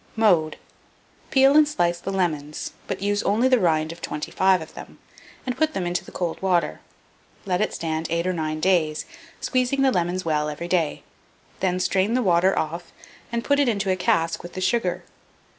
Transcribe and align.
Mode. 0.15 0.57
Peel 1.29 1.55
and 1.55 1.67
slice 1.67 1.99
the 1.99 2.09
lemons, 2.11 2.71
but 2.87 3.03
use 3.03 3.21
only 3.21 3.47
the 3.47 3.59
rind 3.59 3.91
of 3.91 4.01
25 4.01 4.59
of 4.59 4.73
them, 4.73 4.97
and 5.45 5.55
put 5.55 5.75
them 5.75 5.85
into 5.85 6.03
the 6.03 6.11
cold 6.11 6.41
water. 6.41 6.79
Let 7.45 7.61
it 7.61 7.71
stand 7.71 8.07
8 8.09 8.25
or 8.25 8.33
9 8.33 8.59
days, 8.61 9.05
squeezing 9.39 9.83
the 9.83 9.91
lemons 9.91 10.25
well 10.25 10.49
every 10.49 10.67
day; 10.67 11.03
then 11.59 11.79
strain 11.79 12.15
the 12.15 12.23
water 12.23 12.57
off 12.57 12.91
and 13.31 13.43
put 13.43 13.59
it 13.59 13.69
into 13.69 13.91
a 13.91 13.95
cask 13.95 14.41
with 14.41 14.53
the 14.53 14.59
sugar. 14.61 15.03